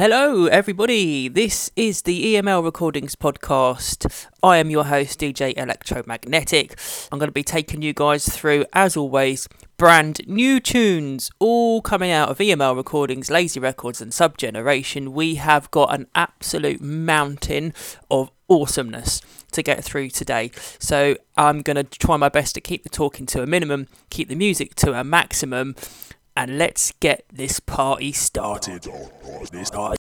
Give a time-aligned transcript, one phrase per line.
[0.00, 1.28] Hello, everybody.
[1.28, 4.30] This is the EML Recordings podcast.
[4.42, 6.78] I am your host, DJ Electromagnetic.
[7.12, 9.46] I'm going to be taking you guys through, as always,
[9.76, 15.12] brand new tunes, all coming out of EML Recordings, Lazy Records, and Subgeneration.
[15.12, 17.74] We have got an absolute mountain
[18.10, 19.20] of awesomeness
[19.52, 20.50] to get through today.
[20.78, 24.28] So I'm going to try my best to keep the talking to a minimum, keep
[24.28, 25.74] the music to a maximum
[26.36, 28.86] and let's get this party started.
[29.64, 29.74] started.
[29.74, 29.99] Oh,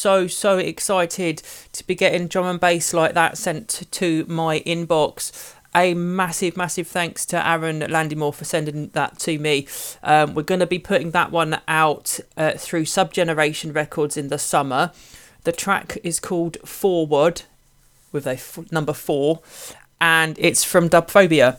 [0.00, 1.42] so, so, excited
[1.72, 5.54] to be getting drum and bass like that sent to my inbox.
[5.74, 9.68] A massive, massive thanks to Aaron Landymore for sending that to me.
[10.02, 14.38] Um, we're going to be putting that one out uh, through Subgeneration Records in the
[14.38, 14.92] summer.
[15.44, 17.42] The track is called Forward
[18.10, 19.40] with a f- number four,
[20.00, 21.58] and it's from Dubphobia.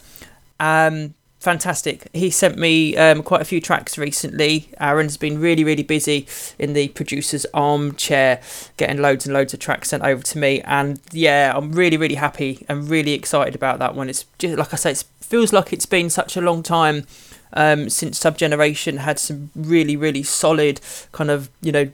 [0.60, 2.08] Um, fantastic.
[2.14, 4.70] He sent me um, quite a few tracks recently.
[4.80, 6.28] Aaron's been really, really busy
[6.60, 8.40] in the producer's armchair,
[8.78, 10.62] getting loads and loads of tracks sent over to me.
[10.62, 14.08] And yeah, I'm really, really happy and really excited about that one.
[14.08, 17.08] It's just like I say, it feels like it's been such a long time
[17.54, 20.80] um, since Subgeneration had some really, really solid
[21.12, 21.92] kind of you know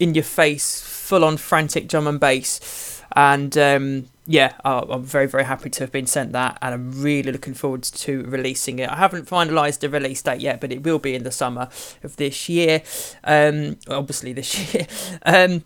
[0.00, 3.02] in your face, full on frantic drum and bass.
[3.14, 7.32] And um, yeah, I'm very, very happy to have been sent that, and I'm really
[7.32, 8.88] looking forward to releasing it.
[8.88, 11.68] I haven't finalised the release date yet, but it will be in the summer
[12.04, 12.82] of this year.
[13.24, 14.86] Um, obviously, this year.
[15.26, 15.64] Um,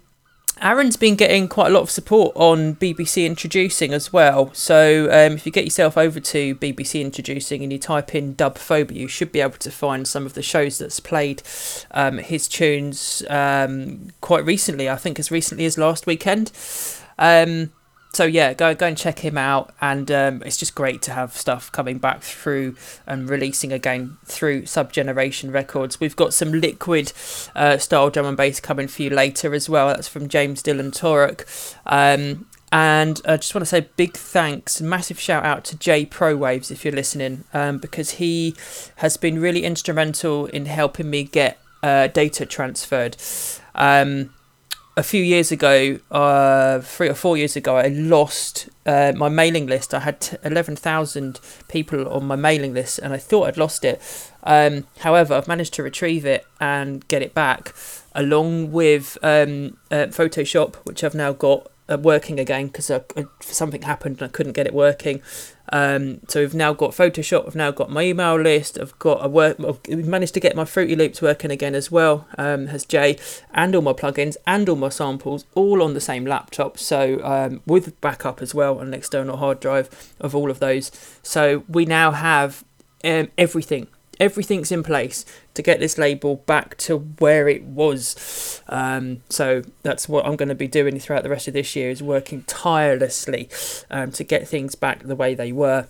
[0.62, 4.50] Aaron's been getting quite a lot of support on BBC Introducing as well.
[4.55, 8.94] So um, if you get yourself over to BBC Introducing and you type in Dubphobia,
[8.94, 11.43] you should be able to find some of the shows that's played
[11.90, 14.88] um, his tunes um, quite recently.
[14.88, 16.50] I think as recently as last weekend.
[18.14, 21.37] So yeah, go go and check him out, and um, it's just great to have
[21.37, 22.76] stuff coming back through
[23.06, 25.99] and releasing again through Subgeneration Records.
[25.99, 27.12] We've got some liquid
[27.56, 29.88] uh, style drum and bass coming for you later as well.
[29.88, 31.44] That's from James Dillon Torok.
[31.87, 36.70] Um, and I just want to say big thanks, massive shout out to Jay Prowaves
[36.70, 38.56] if you're listening, um, because he
[38.96, 43.16] has been really instrumental in helping me get uh, data transferred.
[43.75, 44.31] Um,
[44.96, 49.67] a few years ago, uh, three or four years ago, I lost uh, my mailing
[49.67, 49.93] list.
[49.93, 54.00] I had 11,000 people on my mailing list and I thought I'd lost it.
[54.44, 57.75] Um, however, I've managed to retrieve it and get it back
[58.14, 62.90] along with um, uh, Photoshop, which I've now got working again because
[63.40, 65.20] something happened and I couldn't get it working.
[65.72, 69.28] Um, so we've now got Photoshop, we've now got my email list, I've got a
[69.28, 73.16] work, we've managed to get my Fruity Loops working again as well, um, has Jay,
[73.52, 76.78] and all my plugins and all my samples all on the same laptop.
[76.78, 80.90] So um, with backup as well, an external hard drive of all of those.
[81.23, 82.62] So we now have
[83.02, 83.88] um, everything
[84.21, 88.62] everything's in place to get this label back to where it was.
[88.68, 91.90] Um, so that's what I'm going to be doing throughout the rest of this year
[91.90, 93.49] is working tirelessly
[93.90, 95.88] um, to get things back the way they were.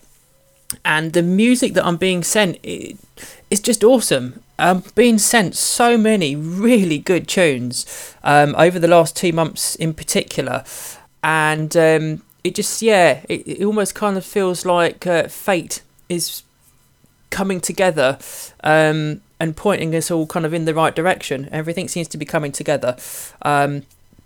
[0.84, 4.42] And the music that I'm being sent is just awesome.
[4.58, 9.94] I'm being sent so many really good tunes um, over the last two months in
[9.94, 10.64] particular.
[11.22, 16.42] And um, it just, yeah, it, it almost kind of feels like uh, fate is
[17.34, 18.18] coming together
[18.62, 21.48] um, and pointing us all kind of in the right direction.
[21.50, 22.96] Everything seems to be coming together.
[23.42, 23.82] Um,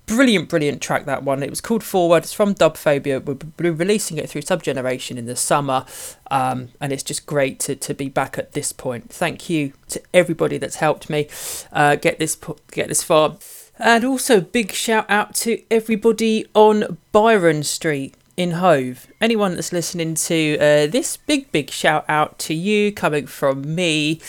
[0.07, 1.43] brilliant, brilliant track that one.
[1.43, 2.25] It was called Forward.
[2.25, 3.25] It's from Dubphobia.
[3.25, 5.87] We'll be releasing it through Subgeneration in the summer,
[6.31, 9.11] um, and it's just great to, to be back at this point.
[9.11, 11.29] Thank you to everybody that's helped me
[11.73, 12.37] uh, get this
[12.71, 13.37] get this far.
[13.81, 19.09] And also, big shout out to everybody on Byron Street in Hove.
[19.21, 24.21] Anyone that's listening to uh, this, big, big shout out to you coming from me,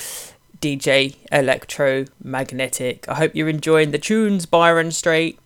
[0.60, 3.08] DJ Electromagnetic.
[3.08, 5.38] I hope you're enjoying the tunes, Byron Street.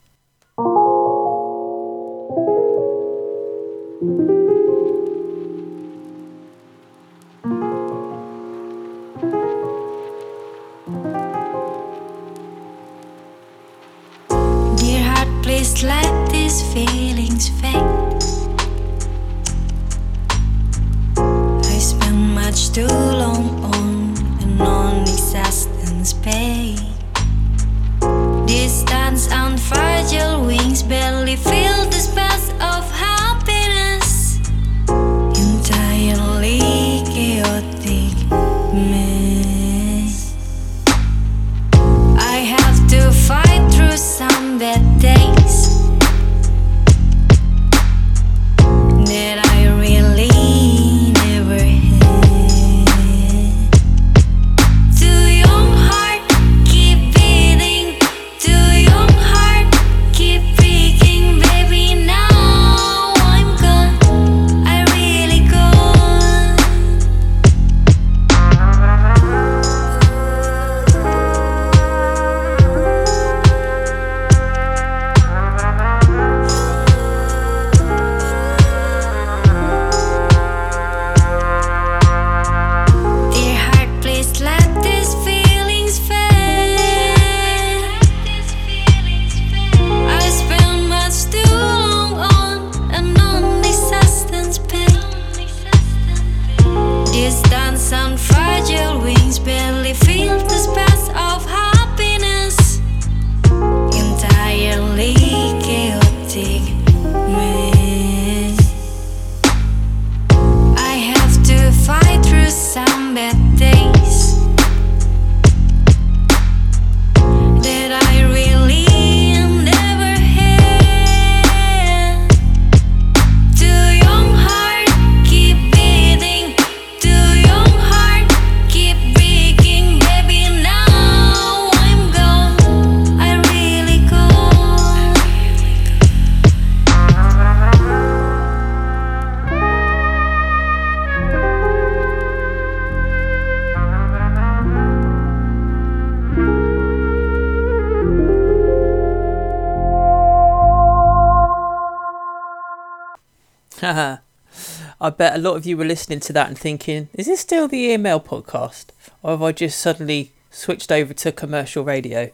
[155.43, 158.87] Lot of you were listening to that and thinking, is this still the EML podcast?
[159.21, 162.31] Or have I just suddenly switched over to commercial radio?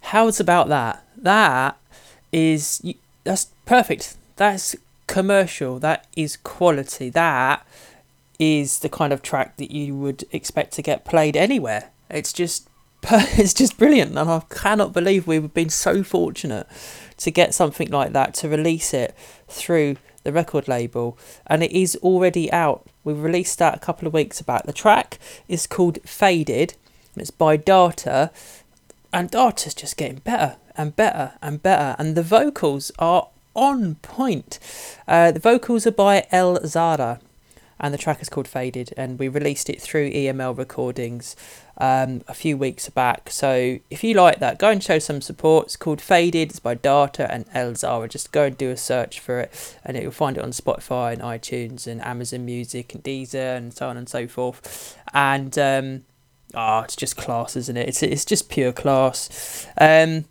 [0.00, 1.04] How's about that?
[1.16, 1.78] That
[2.32, 2.82] is,
[3.24, 4.16] that's perfect.
[4.36, 5.78] That's commercial.
[5.78, 7.10] That is quality.
[7.10, 7.66] That
[8.38, 11.90] is the kind of track that you would expect to get played anywhere.
[12.08, 12.68] It's just
[13.10, 16.66] it's just brilliant and I cannot believe we've been so fortunate
[17.16, 19.14] to get something like that to release it
[19.48, 22.86] through the record label and it is already out.
[23.04, 24.64] We released that a couple of weeks back.
[24.64, 26.74] The track is called Faded
[27.16, 28.30] it's by Darta
[29.12, 34.58] and Darta's just getting better and better and better and the vocals are on point.
[35.08, 37.20] Uh, the vocals are by El Zara
[37.80, 41.34] and the track is called Faded, and we released it through EML Recordings
[41.80, 43.30] um, a few weeks back.
[43.30, 45.66] So if you like that, go and show some support.
[45.66, 46.50] It's called Faded.
[46.50, 48.06] It's by Darta and El Zara.
[48.08, 51.22] Just go and do a search for it, and you'll find it on Spotify and
[51.22, 54.96] iTunes and Amazon Music and Deezer and so on and so forth.
[55.14, 56.04] And um,
[56.54, 57.88] oh, it's just class, isn't it?
[57.88, 59.66] It's it's just pure class.
[59.78, 60.26] Um,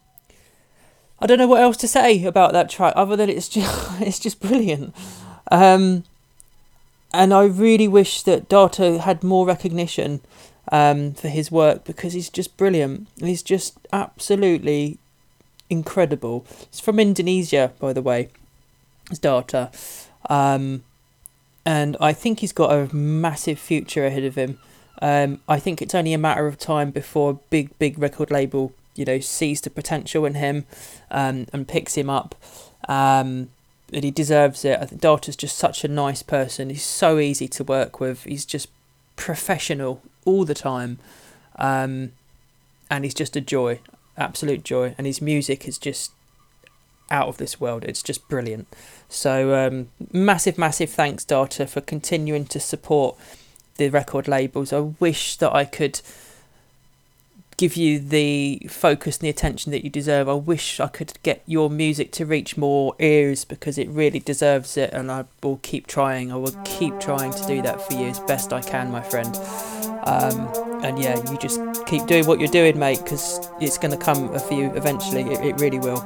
[1.20, 4.20] I don't know what else to say about that track other than it's just it's
[4.20, 4.96] just brilliant.
[5.52, 6.04] Um,
[7.12, 10.22] and I really wish that Darta had more recognition
[10.70, 13.08] um, for his work because he's just brilliant.
[13.20, 14.98] He's just absolutely
[15.70, 16.46] incredible.
[16.72, 18.30] He's from Indonesia, by the way.
[19.10, 19.70] his daughter.
[20.30, 20.84] Um,
[21.66, 24.60] and I think he's got a massive future ahead of him.
[25.02, 28.74] Um, I think it's only a matter of time before a big, big record label,
[28.96, 30.66] you know, sees the potential in him
[31.10, 32.36] um, and picks him up.
[32.88, 33.50] Um,
[33.92, 34.80] and he deserves it.
[34.80, 36.70] I think just such a nice person.
[36.70, 38.24] He's so easy to work with.
[38.24, 38.70] He's just
[39.16, 41.00] professional all the time,
[41.58, 42.12] um,
[42.90, 43.80] and he's just a joy,
[44.18, 44.96] absolute joy.
[44.98, 46.12] And his music is just
[47.12, 47.84] out of this world.
[47.84, 48.68] It's just brilliant.
[49.08, 53.18] So um, massive, massive thanks, Darta, for continuing to support
[53.78, 54.72] the record labels.
[54.74, 56.02] I wish that I could
[57.60, 60.30] give you the focus and the attention that you deserve.
[60.30, 64.78] I wish I could get your music to reach more ears because it really deserves
[64.78, 66.32] it, and I will keep trying.
[66.32, 69.36] I will keep trying to do that for you as best I can, my friend.
[70.06, 70.48] Um,
[70.86, 74.40] and yeah, you just keep doing what you're doing, mate, because it's going to come
[74.40, 75.24] for you eventually.
[75.24, 76.02] It, it really will.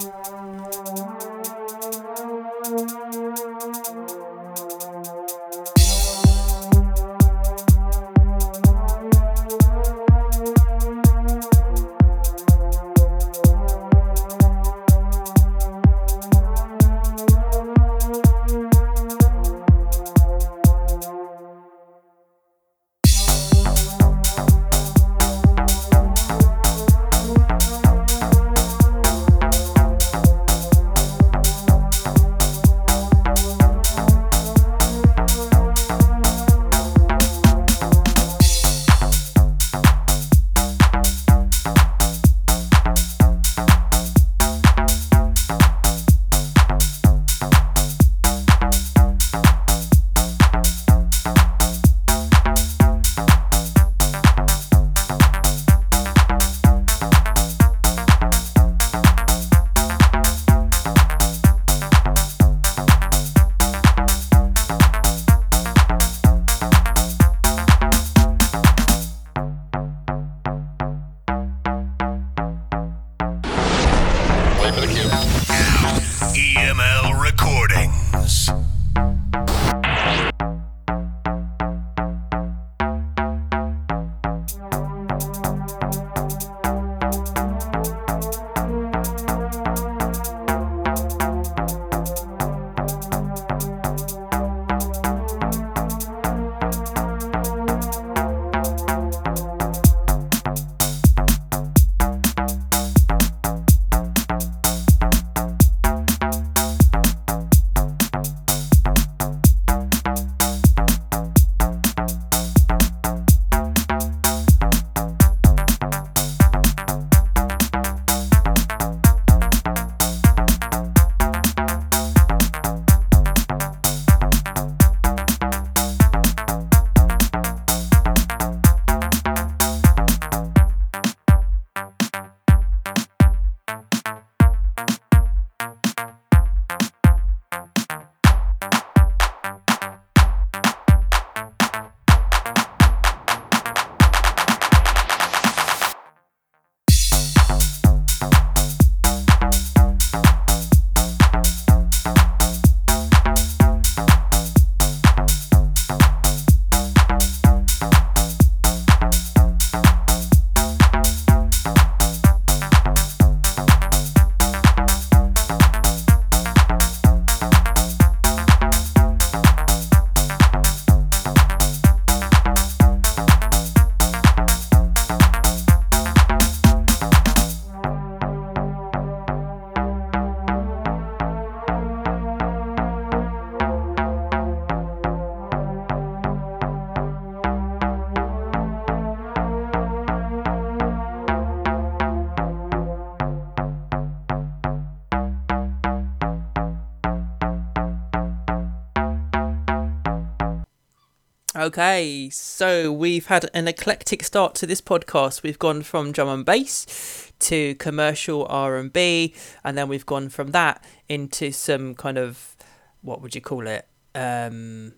[201.74, 205.42] Okay, so we've had an eclectic start to this podcast.
[205.42, 209.34] We've gone from drum and bass to commercial R&B
[209.64, 212.56] and then we've gone from that into some kind of
[213.02, 213.88] what would you call it?
[214.14, 214.94] Um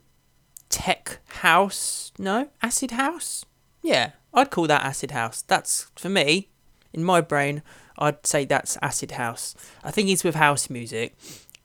[0.68, 2.12] tech house?
[2.20, 3.46] No, acid house?
[3.82, 5.44] Yeah, I'd call that acid house.
[5.44, 6.50] That's for me
[6.92, 7.62] in my brain,
[7.98, 9.56] I'd say that's acid house.
[9.82, 11.16] I think it's with house music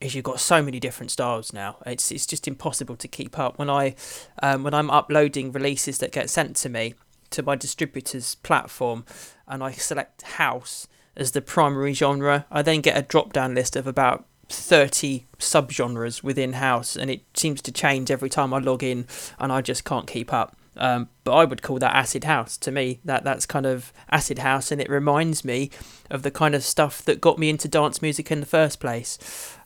[0.01, 1.77] is you've got so many different styles now.
[1.87, 3.59] It's it's just impossible to keep up.
[3.59, 3.95] When I
[4.43, 6.95] um, when I'm uploading releases that get sent to me
[7.31, 9.05] to my distributor's platform,
[9.47, 13.77] and I select house as the primary genre, I then get a drop down list
[13.77, 18.83] of about 30 subgenres within house, and it seems to change every time I log
[18.83, 19.07] in,
[19.39, 20.57] and I just can't keep up.
[20.77, 23.01] Um, but I would call that acid house to me.
[23.05, 25.71] That that's kind of acid house, and it reminds me
[26.11, 29.19] of the kind of stuff that got me into dance music in the first place.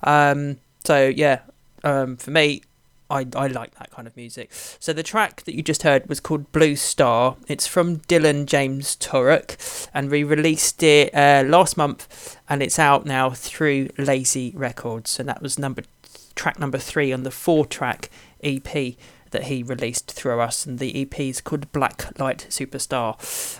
[0.02, 1.40] Um, so yeah,
[1.82, 2.62] um, for me,
[3.10, 4.50] I, I like that kind of music.
[4.52, 7.36] So the track that you just heard was called Blue Star.
[7.48, 13.04] It's from Dillon James Torok, and we released it uh, last month, and it's out
[13.04, 15.20] now through Lazy Records.
[15.20, 15.82] And that was number
[16.34, 18.10] track number three on the four track
[18.42, 18.96] EP
[19.34, 23.18] that he released through us, and the EP is called Black Light Superstar.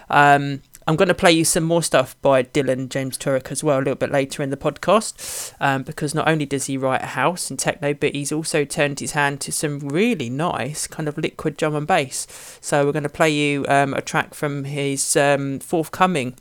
[0.08, 3.78] Um, I'm going to play you some more stuff by Dillon James Torok as well
[3.78, 7.50] a little bit later in the podcast, um, because not only does he write house
[7.50, 11.56] and techno, but he's also turned his hand to some really nice kind of liquid
[11.56, 12.26] drum and bass.
[12.60, 16.36] So we're going to play you um, a track from his um, forthcoming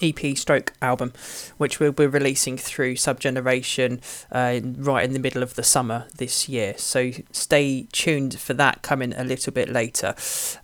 [0.00, 1.12] EP stroke album,
[1.56, 4.00] which we'll be releasing through Subgeneration
[4.32, 6.74] uh, right in the middle of the summer this year.
[6.76, 10.14] So stay tuned for that coming a little bit later.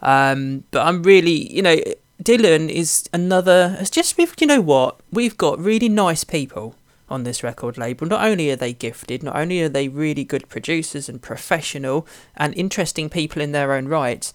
[0.02, 1.78] Um, but I'm really, you know,
[2.22, 3.76] Dillon is another.
[3.78, 6.74] It's just you know what we've got really nice people
[7.08, 8.06] on this record label.
[8.06, 12.54] Not only are they gifted, not only are they really good producers and professional and
[12.54, 14.32] interesting people in their own right,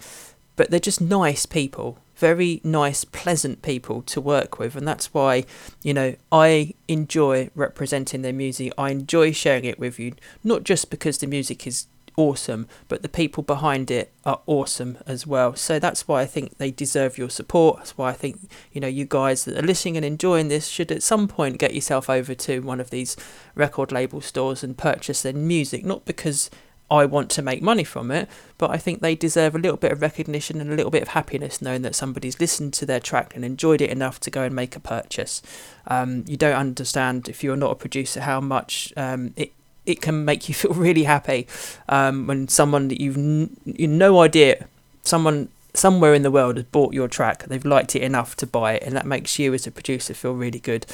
[0.55, 5.43] but they're just nice people very nice, pleasant people to work with, and that's why
[5.81, 8.71] you know I enjoy representing their music.
[8.77, 13.09] I enjoy sharing it with you, not just because the music is awesome, but the
[13.09, 15.55] people behind it are awesome as well.
[15.55, 17.77] So that's why I think they deserve your support.
[17.77, 18.39] That's why I think
[18.71, 21.73] you know you guys that are listening and enjoying this should at some point get
[21.73, 23.17] yourself over to one of these
[23.55, 26.51] record label stores and purchase their music, not because
[26.91, 28.27] I want to make money from it,
[28.57, 31.07] but I think they deserve a little bit of recognition and a little bit of
[31.09, 34.53] happiness knowing that somebody's listened to their track and enjoyed it enough to go and
[34.53, 35.41] make a purchase.
[35.87, 39.53] Um, you don't understand if you're not a producer how much um, it
[39.85, 41.47] it can make you feel really happy
[41.87, 44.67] um, when someone that you've n- you no idea
[45.03, 48.73] someone somewhere in the world has bought your track they've liked it enough to buy
[48.73, 50.85] it and that makes you as a producer feel really good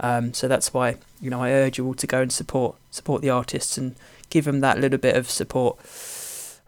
[0.00, 3.22] um, so that's why you know I urge you all to go and support support
[3.22, 3.96] the artists and
[4.30, 5.78] give them that little bit of support.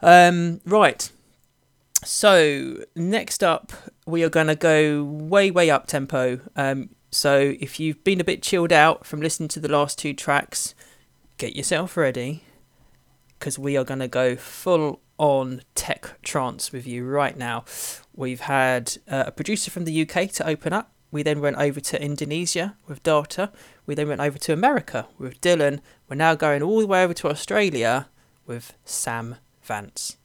[0.00, 1.10] Um, right.
[2.04, 3.72] So next up,
[4.06, 6.40] we are going to go way, way up tempo.
[6.56, 10.14] Um, so if you've been a bit chilled out from listening to the last two
[10.14, 10.74] tracks,
[11.38, 12.42] get yourself ready
[13.38, 17.64] because we are going to go full on tech trance with you right now.
[18.14, 20.92] We've had uh, a producer from the UK to open up.
[21.10, 23.50] We then went over to Indonesia with Darta.
[23.88, 25.80] We then went over to America with Dillon.
[26.10, 28.08] We're now going all the way over to Australia
[28.46, 30.18] with Sam Vance.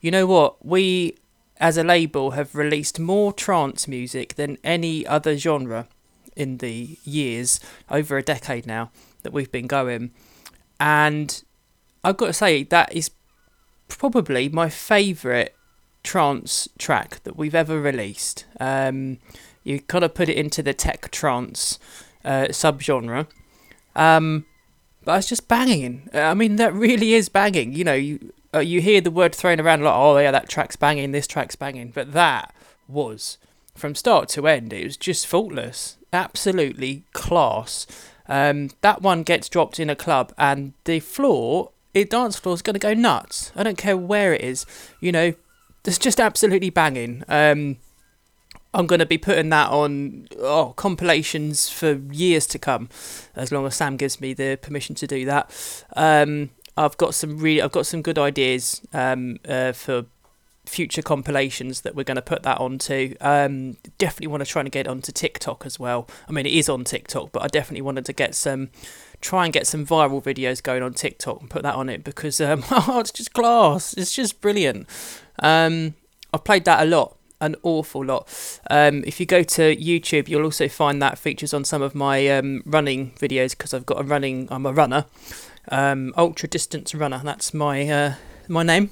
[0.00, 0.64] You know what?
[0.64, 1.16] We,
[1.58, 5.88] as a label, have released more trance music than any other genre
[6.36, 7.58] in the years,
[7.90, 8.90] over a decade now,
[9.22, 10.12] that we've been going.
[10.78, 11.42] And
[12.04, 13.10] I've got to say, that is
[13.88, 15.50] probably my favourite
[16.04, 18.44] trance track that we've ever released.
[18.60, 19.18] Um,
[19.64, 21.78] you kind of put it into the tech trance
[22.24, 23.26] uh, subgenre.
[23.96, 24.46] Um,
[25.04, 26.08] but it's just banging.
[26.14, 27.72] I mean, that really is banging.
[27.72, 29.96] You know, you uh, you hear the word thrown around a lot.
[29.96, 32.54] oh yeah, that track's banging, this track's banging, but that
[32.86, 33.38] was
[33.74, 34.72] from start to end.
[34.72, 37.86] It was just faultless, absolutely class.
[38.26, 42.62] Um, that one gets dropped in a club, and the floor, the dance floor, is
[42.62, 43.52] going to go nuts.
[43.56, 44.66] I don't care where it is.
[45.00, 45.34] You know,
[45.84, 47.24] it's just absolutely banging.
[47.28, 47.78] Um,
[48.74, 52.90] I'm going to be putting that on oh, compilations for years to come,
[53.34, 55.84] as long as Sam gives me the permission to do that.
[55.96, 60.06] Um, I've got some really, I've got some good ideas um, uh, for
[60.64, 63.14] future compilations that we're going to put that onto.
[63.20, 66.08] Um, definitely want to try and get onto TikTok as well.
[66.28, 68.70] I mean, it is on TikTok, but I definitely wanted to get some,
[69.20, 72.40] try and get some viral videos going on TikTok and put that on it because
[72.40, 73.94] um, oh, it's just class.
[73.94, 74.86] It's just brilliant.
[75.40, 75.94] Um,
[76.32, 78.60] I've played that a lot an awful lot.
[78.70, 82.26] Um, if you go to YouTube, you'll also find that features on some of my
[82.28, 84.48] um, running videos because I've got a running.
[84.50, 85.06] I'm a runner,
[85.70, 87.20] um, ultra distance runner.
[87.24, 88.14] That's my uh,
[88.48, 88.90] my name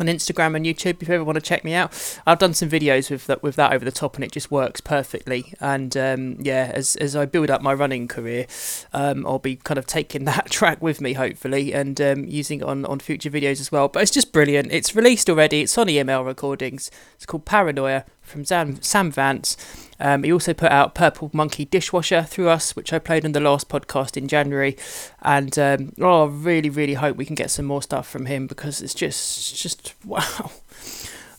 [0.00, 2.18] on Instagram and YouTube if you ever want to check me out.
[2.26, 4.80] I've done some videos with that with that over the top and it just works
[4.80, 5.54] perfectly.
[5.60, 8.46] And um, yeah, as as I build up my running career,
[8.92, 12.66] um, I'll be kind of taking that track with me hopefully and um, using it
[12.66, 13.88] on on future videos as well.
[13.88, 14.72] But it's just brilliant.
[14.72, 15.62] It's released already.
[15.62, 16.90] It's on EML Recordings.
[17.14, 19.56] It's called Paranoia from Sam, Sam Vance.
[20.00, 23.40] Um, he also put out Purple Monkey Dishwasher through us, which I played on the
[23.40, 24.76] last podcast in January.
[25.22, 28.46] And um, oh, I really, really hope we can get some more stuff from him
[28.46, 30.50] because it's just, just wow.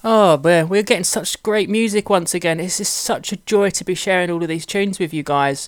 [0.04, 2.60] Oh, man, we're getting such great music once again.
[2.60, 5.68] It's just such a joy to be sharing all of these tunes with you guys.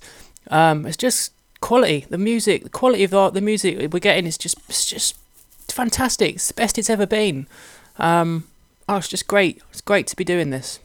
[0.50, 4.38] Um, it's just quality, the music, the quality of the, the music we're getting is
[4.38, 5.18] just, it's just
[5.68, 6.36] fantastic.
[6.36, 7.48] It's the best it's ever been.
[7.98, 8.48] Um,
[8.88, 9.62] oh, it's just great.
[9.72, 10.80] It's great to be doing this.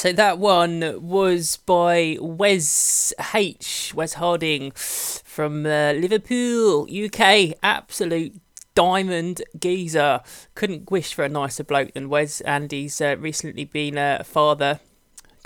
[0.00, 3.92] So that one was by Wes H.
[3.94, 7.52] Wes Harding from uh, Liverpool, UK.
[7.62, 8.40] Absolute
[8.74, 10.22] diamond geezer.
[10.54, 14.80] Couldn't wish for a nicer bloke than Wes, and he's uh, recently been a father.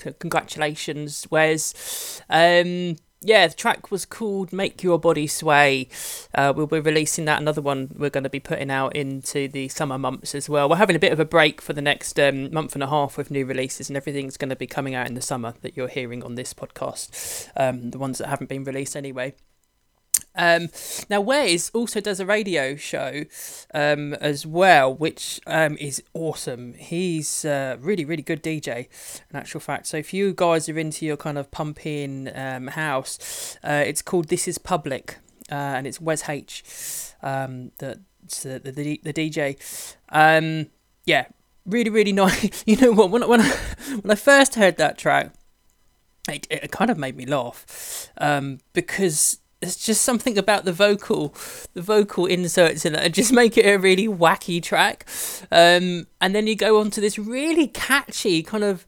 [0.01, 2.23] C- congratulations, Wes.
[2.31, 2.95] Um,
[3.25, 5.89] yeah, the track was called Make Your Body Sway.
[6.35, 7.41] Uh, we'll be releasing that.
[7.41, 10.69] Another one we're going to be putting out into the summer months as well.
[10.69, 13.17] We're having a bit of a break for the next um, month and a half
[13.17, 15.89] with new releases, and everything's going to be coming out in the summer that you're
[15.89, 17.49] hearing on this podcast.
[17.57, 19.35] Um, the ones that haven't been released anyway.
[20.37, 20.69] Um,
[21.09, 23.25] now, Wes also does a radio show
[23.73, 26.75] um, as well, which um, is awesome.
[26.75, 28.89] He's a really, really good DJ,
[29.31, 29.87] in actual fact.
[29.87, 34.29] So, if you guys are into your kind of pumping um, house, uh, it's called
[34.29, 35.19] This Is Public,
[35.51, 38.01] uh, and it's WezH, um, the,
[38.43, 39.57] the, the, the DJ.
[40.09, 40.71] Um,
[41.05, 41.27] yeah,
[41.65, 42.65] really, really nice.
[42.67, 43.11] You know what?
[43.11, 43.51] When, when, I,
[44.01, 45.33] when I first heard that track,
[46.29, 48.11] it, it kind of made me laugh
[48.73, 51.35] because there's just something about the vocal,
[51.73, 55.07] the vocal inserts in it, and just make it a really wacky track.
[55.51, 58.85] Um, and then you go on to this really catchy kind of,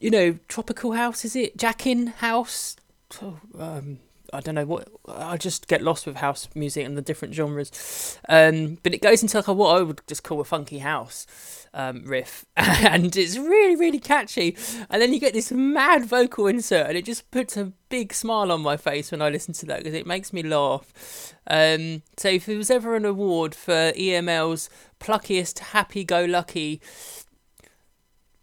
[0.00, 1.24] you know, tropical house.
[1.24, 2.76] Is it Jackin house?
[3.22, 3.98] Oh, um,
[4.32, 4.88] I don't know what.
[5.08, 8.18] I just get lost with house music and the different genres.
[8.28, 11.26] Um, but it goes into like a, what I would just call a funky house
[11.74, 14.56] um, riff, and it's really, really catchy.
[14.90, 18.52] And then you get this mad vocal insert, and it just puts a big smile
[18.52, 21.34] on my face when I listen to that because it makes me laugh.
[21.46, 24.68] Um, so if there was ever an award for EML's
[25.00, 26.80] pluckiest, happy-go-lucky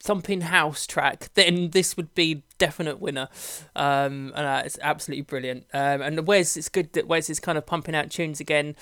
[0.06, 3.28] thumping house track, then this would be definite winner.
[3.76, 5.66] Um, and uh, it's absolutely brilliant.
[5.74, 8.76] Um, and Wes, it's good that Wes is kind of pumping out tunes again.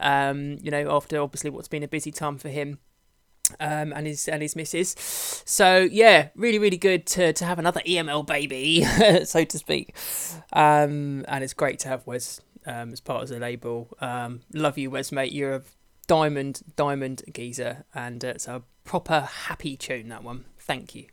[0.00, 2.78] Um, you know, after obviously what's been a busy time for him
[3.58, 4.94] um, and his and his missus.
[5.44, 8.84] So yeah, really really good to, to have another EML baby,
[9.24, 9.94] so to speak.
[10.52, 13.88] Um, and it's great to have Wes um, as part of the label.
[14.00, 15.32] Um, love you, Wes, mate.
[15.32, 15.62] You're a
[16.06, 20.44] diamond diamond geezer, and it's a proper happy tune that one.
[20.70, 21.06] Thank you.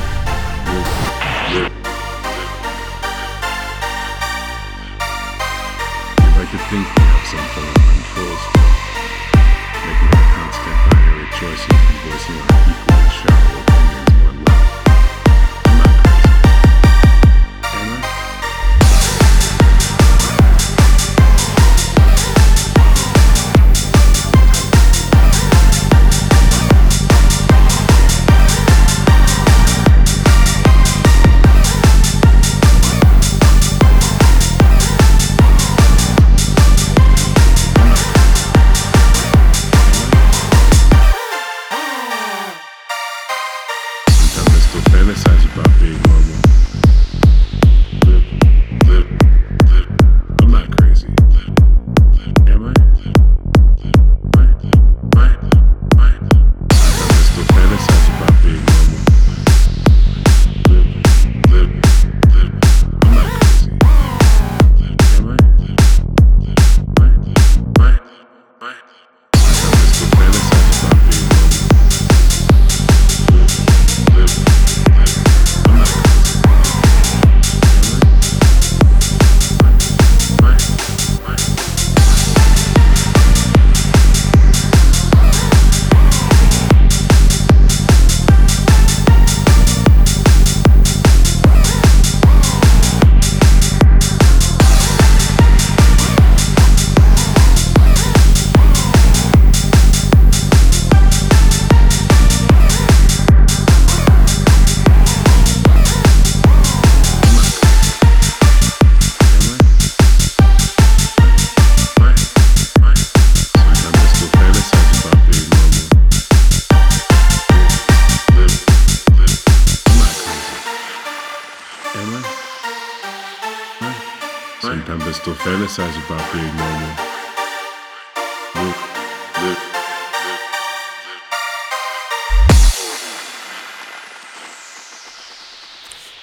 [1.52, 1.79] If I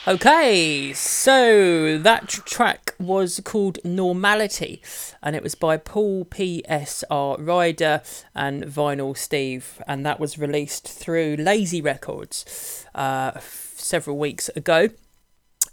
[0.08, 4.82] Okay, so that track was called Normality
[5.22, 7.38] and it was by Paul P.S.R.
[7.38, 8.02] Ryder
[8.34, 14.88] and Vinyl Steve, and that was released through Lazy Records uh, several weeks ago.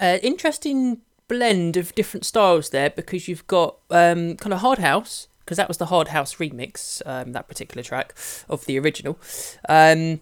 [0.00, 5.28] Uh, interesting blend of different styles there because you've got um, kind of hard house
[5.44, 8.14] because that was the hard house remix um, that particular track
[8.48, 9.18] of the original.
[9.68, 10.20] Um,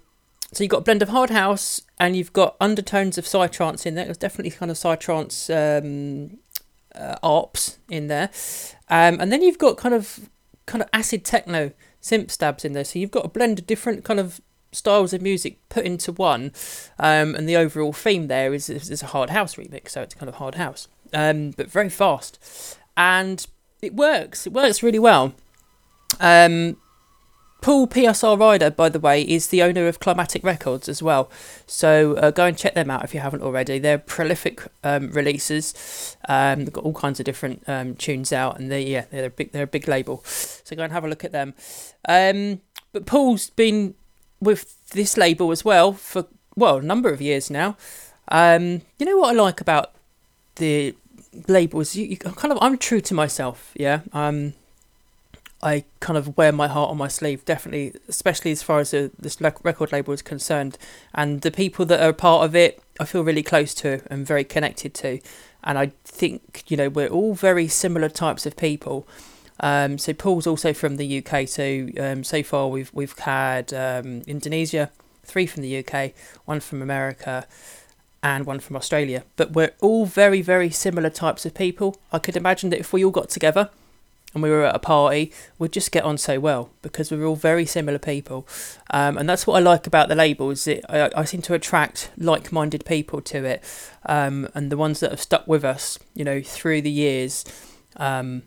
[0.53, 3.95] so you've got a blend of hard house and you've got undertones of psytrance in
[3.95, 4.05] there.
[4.05, 6.39] There's definitely kind of psytrance um,
[6.95, 8.31] uh, arps in there.
[8.89, 10.29] Um, and then you've got kind of
[10.66, 12.85] kind of acid techno synth stabs in there.
[12.85, 14.41] So you've got a blend of different kind of
[14.73, 16.53] styles of music put into one,
[16.99, 20.14] um, and the overall theme there is, is, is a hard house remix, so it's
[20.14, 23.47] kind of hard house, um, but very fast, and
[23.83, 24.47] it works.
[24.47, 25.35] It works really well.
[26.20, 26.76] Um,
[27.61, 31.30] Paul PSR Ryder, by the way, is the owner of Climatic Records as well.
[31.66, 33.78] So uh, go and check them out if you haven't already.
[33.78, 36.16] They're prolific um, releases.
[36.28, 39.30] Um, they've got all kinds of different um, tunes out, and they yeah they're a
[39.30, 40.22] big they're a big label.
[40.24, 41.55] So go and have a look at them.
[42.09, 42.61] Um,
[42.93, 43.95] but Paul's been
[44.41, 46.26] with this label as well for
[46.57, 47.76] well a number of years now.
[48.28, 49.93] Um, you know what I like about
[50.57, 50.97] the
[51.49, 51.95] labels?
[51.95, 53.72] You, you kind of I'm true to myself.
[53.74, 54.01] Yeah.
[54.12, 54.55] Um,
[55.62, 59.12] I kind of wear my heart on my sleeve, definitely, especially as far as the,
[59.16, 60.76] this record label is concerned.
[61.14, 64.43] And the people that are part of it, I feel really close to and very
[64.43, 65.20] connected to.
[65.62, 69.07] And I think, you know, we're all very similar types of people.
[69.61, 71.47] Um, so Paul's also from the UK.
[71.47, 74.91] So um, so far we've we've had um, Indonesia,
[75.24, 76.12] three from the UK,
[76.45, 77.47] one from America,
[78.23, 79.25] and one from Australia.
[79.37, 81.97] But we're all very very similar types of people.
[82.12, 83.70] I could imagine that if we all got together
[84.35, 87.37] and we were at a party, we'd just get on so well because we're all
[87.37, 88.47] very similar people.
[88.91, 91.55] Um, and that's what I like about the label is it I, I seem to
[91.55, 93.62] attract like-minded people to it,
[94.07, 97.45] um, and the ones that have stuck with us, you know, through the years,
[97.97, 98.45] um,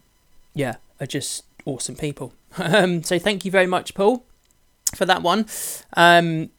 [0.53, 2.33] yeah, are just awesome people.
[2.57, 4.23] Um, so thank you very much, Paul,
[4.95, 5.45] for that one.
[5.97, 6.51] Um,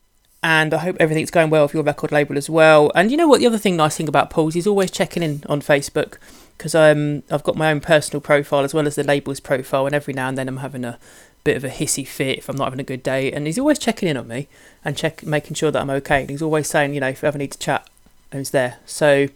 [0.43, 2.93] and I hope everything's going well with your record label as well.
[2.95, 3.41] And you know what?
[3.41, 6.19] The other thing, nice thing about Paul's, he's always checking in on Facebook
[6.57, 9.95] because um, I've got my own personal profile as well as the label's profile, and
[9.95, 10.99] every now and then I'm having a
[11.45, 13.79] bit of a hissy fit if I'm not having a good day, and he's always
[13.79, 14.49] checking in on me
[14.85, 16.23] and check making sure that I'm okay.
[16.23, 17.89] And he's always saying, you know, if you ever need to chat,
[18.33, 18.79] he's there.
[18.87, 19.29] So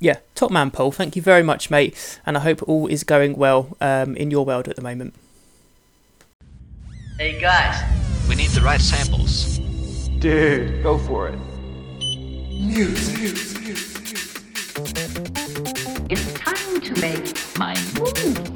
[0.00, 0.92] yeah, top man, Paul.
[0.92, 4.44] Thank you very much, mate, and I hope all is going well um, in your
[4.44, 5.14] world at the moment.
[7.18, 7.82] Hey guys,
[8.28, 9.58] We need the right samples.
[10.20, 11.38] Dude, go for it.
[12.00, 13.36] Music.
[16.10, 18.47] It's time to make my move.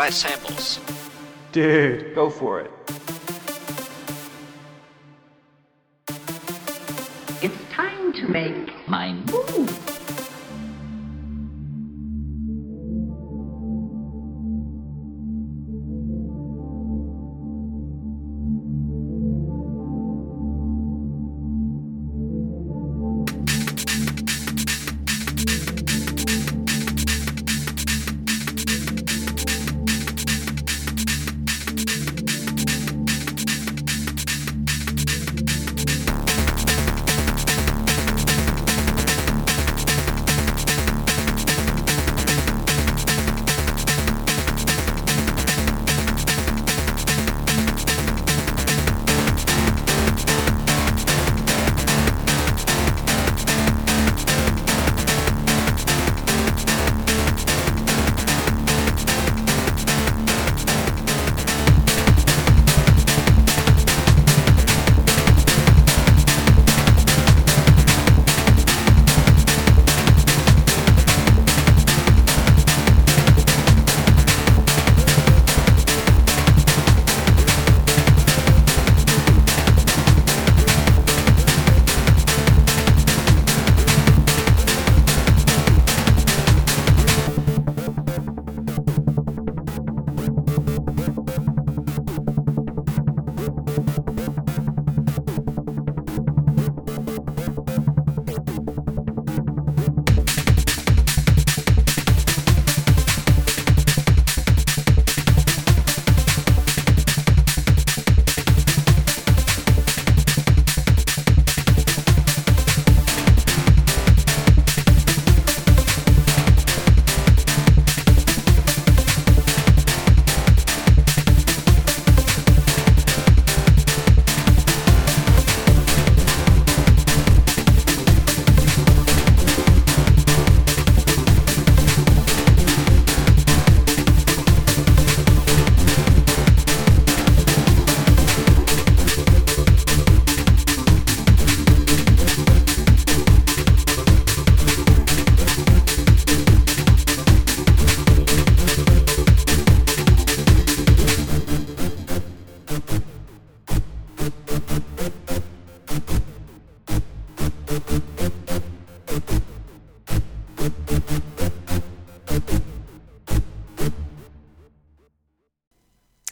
[0.00, 0.80] Right samples.
[1.52, 2.79] Dude, go for it.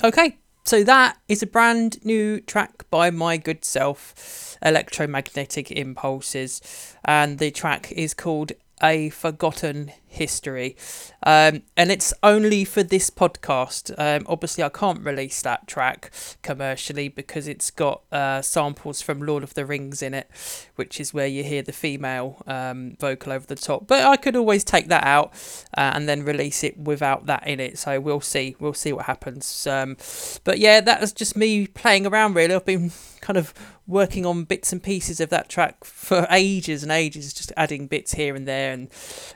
[0.05, 7.39] Okay, so that is a brand new track by my good self, Electromagnetic Impulses, and
[7.39, 8.53] the track is called
[8.83, 10.77] A Forgotten History.
[11.23, 13.93] Um, and it's only for this podcast.
[13.99, 16.11] Um, obviously, I can't release that track
[16.43, 20.31] commercially because it's got uh, samples from Lord of the Rings in it,
[20.77, 23.87] which is where you hear the female um, vocal over the top.
[23.87, 25.33] But I could always take that out
[25.77, 27.79] uh, and then release it without that in it.
[27.79, 28.57] So we'll see.
[28.59, 29.67] We'll see what happens.
[29.67, 29.97] Um,
[30.45, 32.35] but yeah, that was just me playing around.
[32.35, 33.53] Really, I've been kind of
[33.89, 38.13] working on bits and pieces of that track for ages and ages, just adding bits
[38.13, 38.89] here and there, and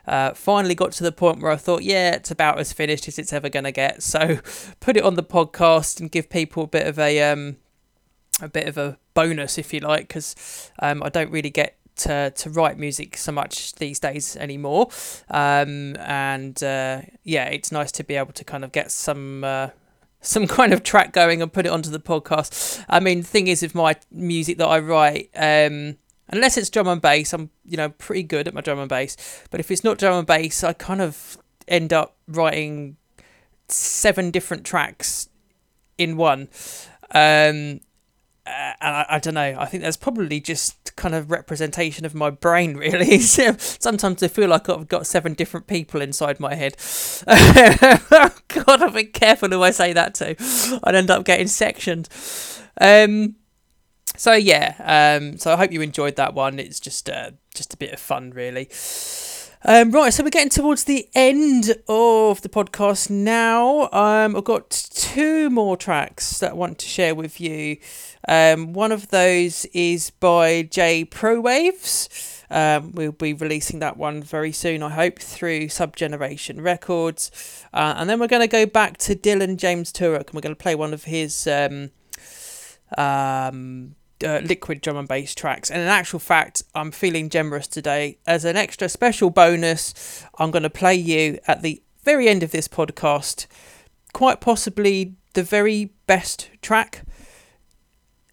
[0.06, 3.18] uh, finally got to the point where I thought, yeah, it's about as finished as
[3.18, 4.02] it's ever going to get.
[4.02, 4.38] So
[4.80, 7.56] put it on the podcast and give people a bit of a um,
[8.40, 12.30] a bit of a bonus, if you like, because um, I don't really get to,
[12.30, 14.88] to write music so much these days anymore.
[15.30, 19.68] Um, and uh, yeah, it's nice to be able to kind of get some uh,
[20.22, 22.84] some kind of track going and put it onto the podcast.
[22.88, 25.98] I mean, the thing is, with my music that I write, um,
[26.28, 29.16] unless it's drum and bass, I'm you know pretty good at my drum and bass.
[29.50, 31.36] But if it's not drum and bass, I kind of
[31.68, 32.96] end up writing
[33.68, 35.28] seven different tracks
[35.98, 36.48] in one.
[37.14, 37.80] Um,
[38.44, 39.56] uh, and I, I, don't know.
[39.58, 43.18] I think that's probably just kind of representation of my brain, really.
[43.20, 46.76] Sometimes I feel like I've got seven different people inside my head.
[48.48, 50.34] God, I've been careful who I say that to.
[50.82, 52.08] I'd end up getting sectioned.
[52.80, 53.36] Um,
[54.16, 55.18] so yeah.
[55.20, 56.58] Um, so I hope you enjoyed that one.
[56.58, 58.68] It's just uh, just a bit of fun, really.
[59.64, 63.88] Um, right, so we're getting towards the end of the podcast now.
[63.92, 67.76] Um, I've got two more tracks that I want to share with you.
[68.26, 72.42] Um, one of those is by Jay Prowaves.
[72.50, 77.30] Um, we'll be releasing that one very soon, I hope, through Subgeneration Records.
[77.72, 80.56] Uh, and then we're going to go back to Dillon James Torok and we're going
[80.56, 81.92] to play one of his um,
[82.98, 85.70] um, uh, liquid drum and bass tracks.
[85.70, 88.18] And in actual fact, I'm feeling generous today.
[88.26, 92.50] As an extra special bonus, I'm going to play you at the very end of
[92.50, 93.46] this podcast,
[94.12, 97.02] quite possibly the very best track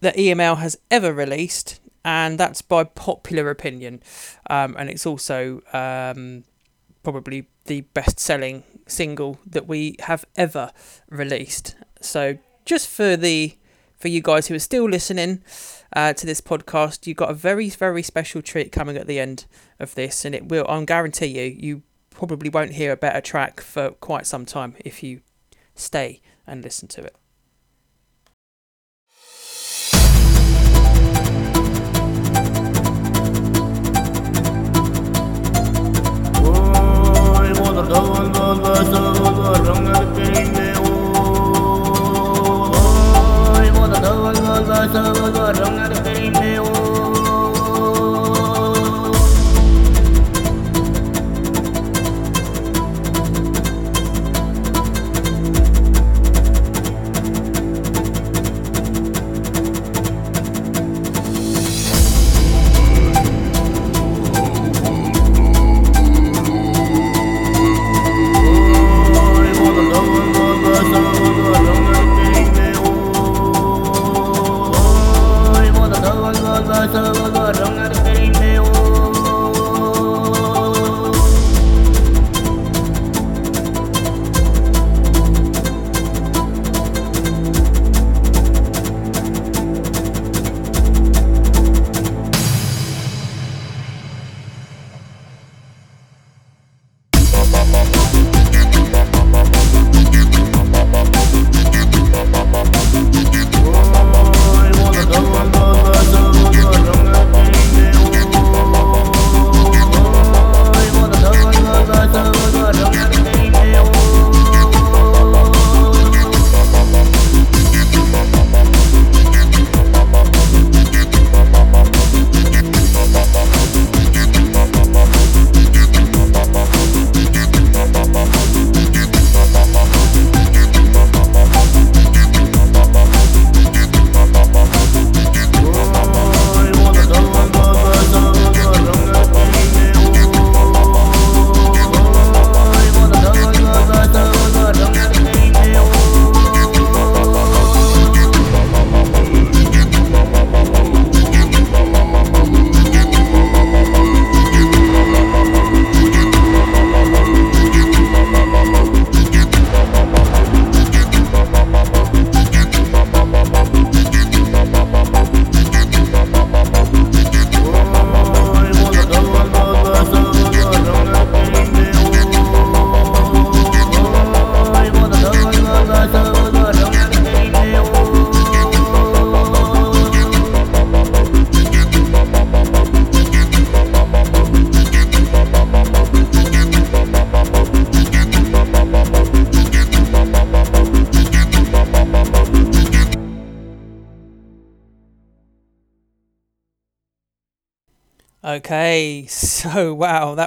[0.02, 4.02] that EML has ever released, and that's by popular opinion.
[4.50, 6.44] Um, and it's also um,
[7.04, 10.72] probably the best selling single that we have ever
[11.10, 11.76] released.
[12.02, 13.56] So, just for the
[13.98, 15.44] for you guys who are still listening,
[15.94, 17.08] uh, to this podcast.
[17.08, 19.46] You've got a very, very special treat coming at the end
[19.80, 23.62] of this, and it will, I guarantee you, you probably won't hear a better track
[23.62, 25.22] for quite some time if you
[25.76, 27.16] stay and listen to it.
[45.92, 46.49] Okay,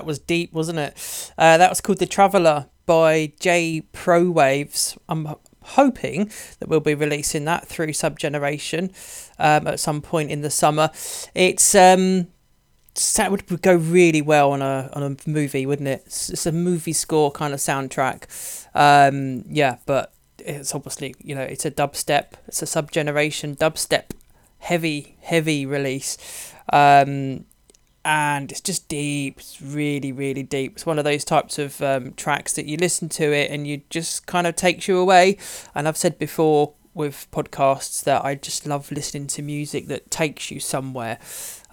[0.03, 1.31] that was deep, wasn't it?
[1.39, 4.99] Uh, that was called The Traveller by J Pro Waves.
[5.09, 6.29] I'm hoping
[6.59, 8.91] that we'll be releasing that through Subgeneration
[9.39, 10.91] um, at some point in the summer.
[11.37, 12.27] It's um,
[13.15, 16.03] that would go really well on a on a movie, wouldn't it?
[16.07, 18.25] It's, it's a movie score kind of soundtrack.
[18.75, 24.11] Um, yeah, but it's obviously you know it's a dubstep, it's a sub generation dubstep
[24.59, 26.19] heavy heavy release.
[26.73, 27.45] Um,
[28.05, 29.39] and it's just deep.
[29.39, 30.73] It's really, really deep.
[30.73, 33.83] It's one of those types of um, tracks that you listen to it and you
[33.91, 35.39] just kind of takes you away.
[35.75, 40.51] And I've said before with podcasts that I just love listening to music that takes
[40.51, 41.19] you somewhere.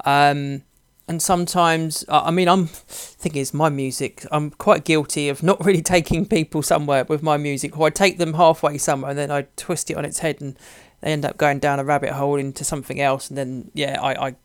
[0.06, 0.64] Um,
[1.08, 4.26] and sometimes, I mean, I'm thing is my music.
[4.32, 8.20] I'm quite guilty of not really taking people somewhere with my music, or I take
[8.20, 10.56] them halfway somewhere and then I twist it on its head and
[11.02, 13.30] they end up going down a rabbit hole into something else.
[13.30, 14.36] And then, yeah, I, I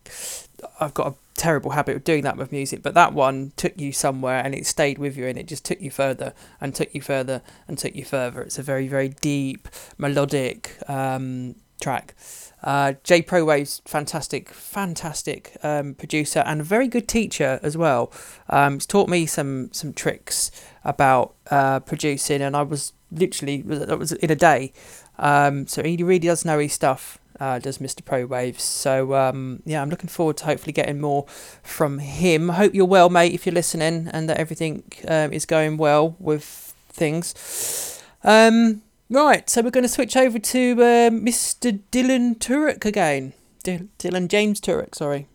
[0.79, 3.91] I've got a terrible habit of doing that with music, but that one took you
[3.91, 7.01] somewhere and it stayed with you and it just took you further and took you
[7.01, 8.41] further and took you further.
[8.41, 12.15] It's a very, very deep, melodic um, track.
[12.63, 18.11] Uh, Jay Prowaves fantastic, fantastic um, producer and a very good teacher as well.
[18.49, 20.49] Um, he's taught me some some tricks
[20.83, 24.73] about uh, producing, and I was literally that was in a day.
[25.19, 28.01] Um, so he really does know his stuff uh, does Mr.
[28.01, 28.61] Prowaves.
[28.61, 31.25] So um, yeah, I'm looking forward to hopefully getting more
[31.63, 32.49] from him.
[32.49, 36.73] Hope you're well, mate, if you're listening, and that everything um, is going well with
[36.89, 38.01] things.
[38.23, 41.79] Um, right, so we're going to switch over to uh, Mr.
[41.91, 43.33] Dillon Torok again.
[43.63, 45.27] D- Dillon James Torok, sorry.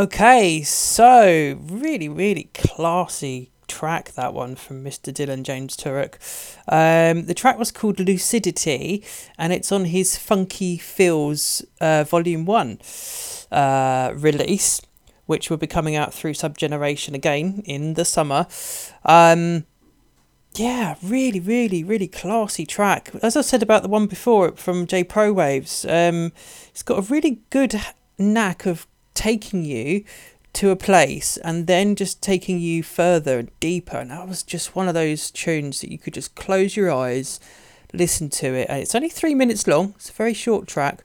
[0.00, 5.12] Okay, so really, really classy track that one from Mr.
[5.12, 6.14] Dillon James Torok.
[6.66, 9.04] Um, the track was called Lucidity,
[9.36, 12.78] and it's on his Funky Feels uh, Volume One
[13.52, 14.80] uh, release,
[15.26, 18.46] which will be coming out through Subgeneration again in the summer.
[19.04, 19.66] Um,
[20.54, 23.10] yeah, really, really, really classy track.
[23.22, 26.32] As I said about the one before from Jay Prowaves, um,
[26.70, 27.78] it's got a really good
[28.16, 28.86] knack of
[29.20, 30.02] taking you
[30.54, 33.98] to a place and then just taking you further and deeper.
[33.98, 37.38] And that was just one of those tunes that you could just close your eyes,
[37.92, 38.66] listen to it.
[38.70, 41.04] And it's only three minutes long, it's a very short track,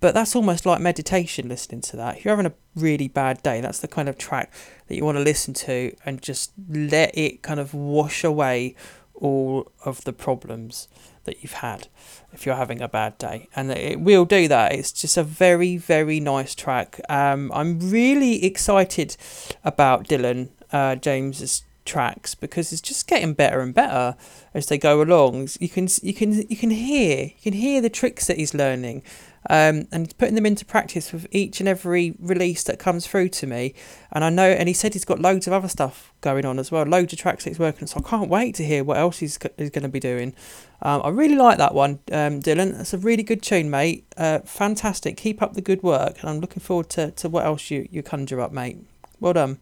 [0.00, 2.18] but that's almost like meditation listening to that.
[2.18, 4.52] If you're having a really bad day, that's the kind of track
[4.86, 8.76] that you want to listen to and just let it kind of wash away
[9.14, 10.86] all of the problems
[11.24, 11.88] that you've had
[12.32, 13.48] if you're having a bad day.
[13.54, 14.72] And it will do that.
[14.72, 17.00] It's just a very very nice track.
[17.08, 19.16] Um, i'm really excited
[19.64, 24.16] about Dillon uh, james's tracks because it's just getting better and better
[24.52, 25.48] as they go along.
[25.60, 29.02] You can you can you can hear you can hear the tricks that he's learning
[29.50, 33.46] um, and putting them into practice with each and every release that comes through to
[33.46, 33.74] me.
[34.12, 36.70] And I know, and he said he's got loads of other stuff going on as
[36.70, 37.86] well, loads of tracks that he's working on.
[37.88, 40.34] So I can't wait to hear what else he's, he's going to be doing.
[40.82, 42.72] Um, I really like that one, um, Dillon.
[42.72, 44.06] That's a really good tune, mate.
[44.16, 45.16] Uh, fantastic.
[45.16, 46.20] Keep up the good work.
[46.20, 48.78] And I'm looking forward to, to what else you, you conjure up, mate.
[49.20, 49.60] Well done.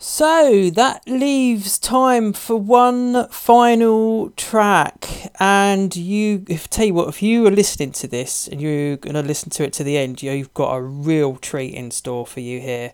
[0.00, 6.44] So that leaves time for one final track, and you.
[6.48, 9.64] If tell you what, if you are listening to this and you're gonna listen to
[9.64, 12.92] it to the end, you've got a real treat in store for you here.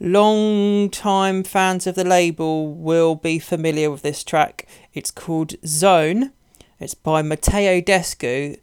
[0.00, 4.66] Long time fans of the label will be familiar with this track.
[4.94, 6.32] It's called Zone.
[6.80, 8.58] It's by Matteo Desko,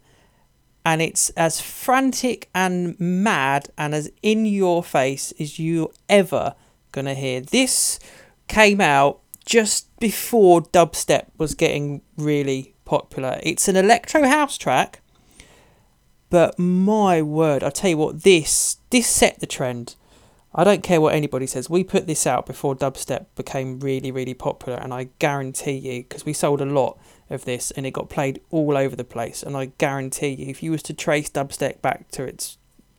[0.84, 6.56] and it's as frantic and mad and as in your face as you ever
[6.96, 7.40] going to hear.
[7.40, 8.00] This
[8.48, 13.38] came out just before dubstep was getting really popular.
[13.42, 15.02] It's an electro house track,
[16.30, 19.94] but my word, I tell you what, this this set the trend.
[20.58, 21.68] I don't care what anybody says.
[21.68, 26.24] We put this out before dubstep became really, really popular, and I guarantee you, because
[26.24, 29.42] we sold a lot of this, and it got played all over the place.
[29.42, 32.56] And I guarantee you, if you was to trace dubstep back to its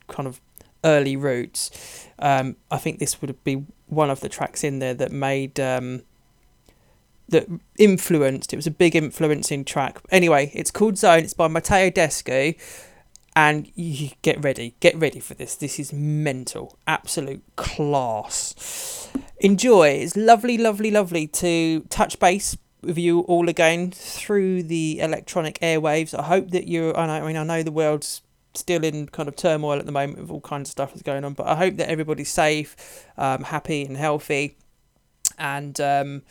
[0.07, 0.39] kind of
[0.83, 5.11] early roots, um, I think this would be one of the tracks in there that
[5.11, 6.03] made um,
[7.29, 8.53] that influenced.
[8.53, 9.99] It was a big influencing track.
[10.11, 11.19] Anyway, it's called Zone.
[11.19, 12.57] It's by Matteo Desko,
[13.35, 14.75] and you get ready.
[14.79, 15.55] Get ready for this.
[15.55, 19.09] This is mental, absolute class.
[19.39, 19.89] Enjoy.
[19.89, 26.17] It's lovely, lovely, lovely to touch base with you all again through the electronic airwaves.
[26.17, 26.97] I hope that you're.
[26.97, 28.21] I mean, I know the world's
[28.57, 31.23] still in kind of turmoil at the moment with all kinds of stuff that's going
[31.23, 31.33] on.
[31.33, 34.57] But I hope that everybody's safe, um, happy, and healthy.
[35.37, 36.23] And um,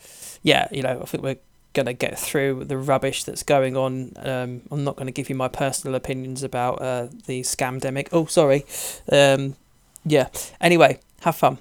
[0.43, 1.37] yeah, you know, I think we're
[1.73, 4.13] going to get through the rubbish that's going on.
[4.17, 8.09] Um, I'm not going to give you my personal opinions about uh, the scamdemic.
[8.11, 8.65] Oh, sorry.
[9.11, 9.55] Um,
[10.03, 10.29] yeah.
[10.59, 11.59] Anyway, have fun.